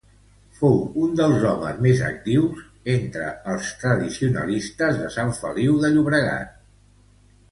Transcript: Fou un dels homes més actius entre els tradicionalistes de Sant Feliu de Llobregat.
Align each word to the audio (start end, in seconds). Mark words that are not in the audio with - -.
Fou 0.59 0.77
un 1.07 1.11
dels 1.17 1.43
homes 1.49 1.75
més 1.85 1.99
actius 2.05 2.63
entre 2.95 3.27
els 3.55 3.69
tradicionalistes 3.83 4.97
de 5.03 5.11
Sant 5.17 5.35
Feliu 5.43 5.77
de 5.85 5.95
Llobregat. 5.97 6.57